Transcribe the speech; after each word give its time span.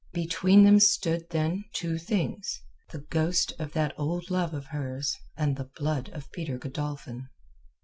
Between 0.13 0.63
them 0.63 0.79
stood, 0.79 1.29
then, 1.29 1.63
two 1.73 1.99
things; 1.99 2.63
the 2.89 3.01
ghost 3.11 3.53
of 3.59 3.73
that 3.73 3.93
old 3.99 4.31
love 4.31 4.51
of 4.51 4.65
hers 4.65 5.15
and 5.37 5.55
the 5.57 5.69
blood 5.77 6.09
of 6.09 6.31
Peter 6.31 6.57
Godolphin. 6.57 7.27